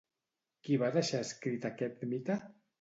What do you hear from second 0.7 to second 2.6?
va deixar escrit aquest mite?